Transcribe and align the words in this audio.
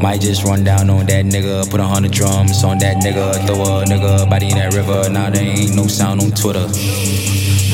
Might 0.00 0.20
just 0.20 0.44
run 0.44 0.62
down 0.62 0.88
on 0.88 1.06
that 1.06 1.24
nigga, 1.24 1.68
put 1.68 1.80
a 1.80 1.84
hundred 1.84 2.12
drums 2.12 2.62
on 2.62 2.78
that 2.78 2.98
nigga, 2.98 3.44
throw 3.46 3.80
a 3.80 3.84
nigga 3.84 4.28
body 4.30 4.50
in 4.50 4.54
that 4.56 4.72
river. 4.72 5.10
Now 5.10 5.30
there 5.30 5.42
ain't 5.42 5.74
no 5.74 5.86
sound 5.88 6.22
on 6.22 6.30
Twitter. 6.30 6.66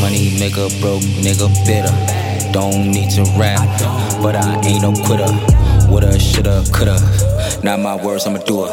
Money 0.00 0.36
make 0.40 0.56
a 0.56 0.68
broke, 0.80 1.02
nigga 1.20 1.48
bitter. 1.66 1.92
Don't 2.52 2.90
need 2.90 3.10
to 3.12 3.22
rap, 3.38 3.60
but 4.22 4.34
I 4.34 4.60
ain't 4.64 4.82
no 4.82 4.92
quitter. 5.04 5.28
Woulda, 5.90 6.18
shoulda, 6.18 6.64
coulda. 6.72 6.98
Not 7.62 7.80
my 7.80 8.02
words, 8.02 8.26
I'ma 8.26 8.38
do 8.38 8.64
it. 8.64 8.72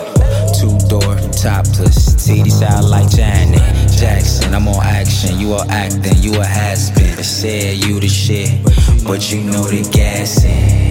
Two 0.56 0.78
door, 0.88 1.16
topless. 1.36 2.16
TD 2.16 2.50
sound 2.50 2.90
like 2.90 3.10
Janet 3.10 3.60
Jackson. 3.92 4.54
I'm 4.54 4.68
on 4.70 4.82
action, 4.86 5.38
you 5.38 5.54
are 5.54 5.66
acting, 5.70 6.18
you 6.24 6.40
a 6.40 6.46
has 6.46 6.92
been. 6.92 7.22
Said 7.24 7.84
you 7.84 8.00
the 8.00 8.08
shit, 8.08 8.64
but 9.06 9.32
you 9.32 9.44
know 9.44 9.64
the 9.64 9.88
gas 9.92 10.46
in. 10.46 10.83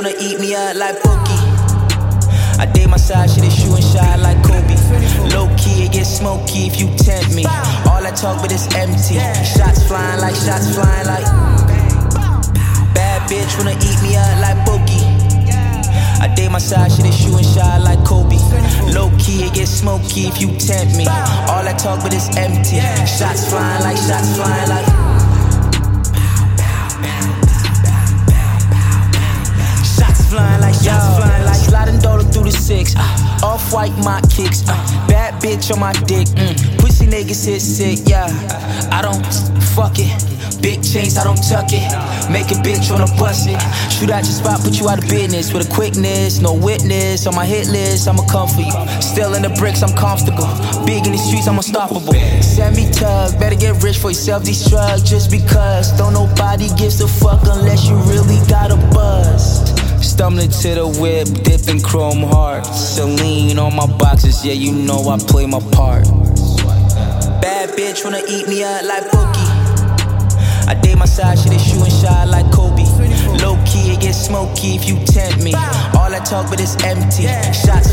Wanna 0.00 0.16
eat 0.18 0.40
me 0.40 0.54
out 0.54 0.76
like 0.76 0.96
Poki. 1.00 1.36
I 2.58 2.64
date 2.72 2.88
my 2.88 2.96
side, 2.96 3.28
shit 3.28 3.44
is 3.44 3.62
and 3.68 3.84
shine 3.84 4.22
like 4.22 4.40
Kobe. 4.42 4.72
Low 5.28 5.44
key, 5.58 5.84
it 5.84 5.92
gets 5.92 6.08
smoky 6.08 6.68
if 6.68 6.80
you 6.80 6.88
tempt 6.96 7.34
me. 7.34 7.44
All 7.84 8.00
I 8.00 8.10
talk 8.16 8.40
but 8.40 8.50
it's 8.50 8.64
empty. 8.74 9.20
Shots 9.44 9.86
flying 9.86 10.18
like 10.22 10.34
shots 10.34 10.72
flying 10.74 11.06
like. 11.06 11.26
Bad 12.96 13.28
bitch 13.28 13.52
wanna 13.58 13.76
eat 13.76 14.00
me 14.00 14.16
out 14.16 14.40
like 14.40 14.56
Boogie. 14.64 15.04
I 16.18 16.32
date 16.34 16.50
my 16.50 16.60
side, 16.60 16.90
shit 16.90 17.04
is 17.04 17.22
and 17.26 17.44
shine 17.44 17.84
like 17.84 18.02
Kobe. 18.02 18.38
Low 18.96 19.12
key, 19.18 19.44
it 19.44 19.52
gets 19.52 19.70
smoky 19.70 20.28
if 20.28 20.40
you 20.40 20.48
tempt 20.56 20.96
me. 20.96 21.04
All 21.04 21.68
I 21.68 21.74
talk 21.76 22.00
but 22.02 22.14
it's 22.14 22.34
empty. 22.38 22.80
Shots 23.04 23.50
flying 23.50 23.82
like 23.82 23.98
shots 23.98 24.34
flying 24.34 24.66
like. 24.66 24.89
White 33.80 33.96
my 34.04 34.20
kicks. 34.28 34.68
Uh, 34.68 34.76
bad 35.08 35.40
bitch 35.40 35.72
on 35.72 35.80
my 35.80 35.94
dick. 36.04 36.28
Mm, 36.36 36.52
pussy 36.80 37.06
niggas 37.06 37.46
hit 37.46 37.62
sick. 37.62 38.00
Yeah, 38.04 38.28
I 38.92 39.00
don't 39.00 39.24
fuck 39.72 39.96
it. 39.96 40.12
Big 40.60 40.84
chains, 40.84 41.16
I 41.16 41.24
don't 41.24 41.40
tuck 41.48 41.72
it. 41.72 41.88
Make 42.28 42.52
a 42.52 42.60
bitch 42.60 42.92
wanna 42.92 43.08
bust 43.16 43.48
it. 43.48 43.56
Shoot 43.90 44.10
out 44.10 44.28
your 44.28 44.36
spot, 44.36 44.60
put 44.60 44.78
you 44.78 44.90
out 44.90 45.02
of 45.02 45.08
business. 45.08 45.54
With 45.54 45.64
a 45.66 45.74
quickness, 45.74 46.40
no 46.40 46.52
witness. 46.52 47.26
On 47.26 47.34
my 47.34 47.46
hit 47.46 47.68
list, 47.68 48.06
I'ma 48.06 48.26
come 48.28 48.48
for 48.48 48.60
you. 48.60 49.00
Still 49.00 49.32
in 49.32 49.40
the 49.40 49.48
bricks, 49.56 49.82
I'm 49.82 49.96
comfortable. 49.96 50.44
Big 50.84 51.06
in 51.06 51.12
the 51.12 51.18
streets, 51.18 51.48
I'm 51.48 51.56
unstoppable. 51.56 52.12
Send 52.44 52.76
me 52.76 52.92
tug, 52.92 53.40
better 53.40 53.56
get 53.56 53.82
rich 53.82 53.96
for 53.96 54.10
yourself. 54.10 54.44
These 54.44 54.68
drugs 54.68 55.08
just 55.08 55.30
because. 55.30 55.96
Don't 55.96 56.12
nobody 56.12 56.68
gives 56.76 57.00
a 57.00 57.08
fuck 57.08 57.40
unless 57.48 57.88
you 57.88 57.96
really 58.04 58.29
a. 58.29 58.29
To 60.40 60.74
the 60.74 60.88
whip, 61.00 61.28
dipping 61.44 61.80
chrome 61.80 62.22
hearts. 62.22 62.96
Celine 62.96 63.58
on 63.58 63.76
my 63.76 63.86
boxes, 63.86 64.44
yeah, 64.44 64.52
you 64.52 64.72
know 64.72 65.08
I 65.08 65.16
play 65.16 65.46
my 65.46 65.60
part. 65.72 66.04
Bad 67.40 67.70
bitch 67.76 68.04
wanna 68.04 68.20
eat 68.28 68.48
me 68.48 68.64
out 68.64 68.84
like 68.84 69.04
Poki. 69.04 69.46
I 70.66 70.74
date 70.82 70.98
my 70.98 71.04
side, 71.04 71.38
shit 71.38 71.52
is 71.52 71.72
and 71.72 71.92
shine 71.92 72.30
like 72.30 72.50
Kobe. 72.52 72.84
Low 73.40 73.56
key, 73.64 73.92
it 73.92 74.00
gets 74.00 74.18
smoky 74.18 74.76
if 74.76 74.88
you 74.88 74.98
tempt 75.04 75.42
me. 75.42 75.54
All 75.54 76.12
I 76.12 76.20
talk 76.24 76.50
but 76.50 76.60
it's 76.60 76.76
empty. 76.84 77.24
Shots 77.52 77.89